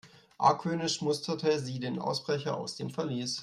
Argwöhnisch 0.39 1.01
musterte 1.03 1.59
sie 1.59 1.79
den 1.79 1.99
Ausbrecher 1.99 2.57
aus 2.57 2.75
dem 2.75 2.89
Verlies. 2.89 3.39